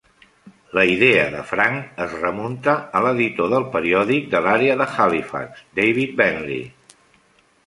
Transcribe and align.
La 0.77 0.83
idea 0.91 1.25
de 1.35 1.43
"Frank" 1.49 1.99
es 2.05 2.15
remunta 2.21 2.75
a 3.01 3.03
l'editor 3.09 3.53
del 3.53 3.67
periòdic 3.77 4.27
de 4.35 4.43
l'àrea 4.47 4.79
de 4.81 4.89
Halifax, 4.97 5.63
David 5.83 6.19
Bentley. 6.25 6.67